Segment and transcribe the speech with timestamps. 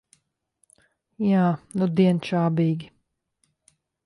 [1.25, 1.43] Jā,
[1.83, 2.91] nudien čābīgi.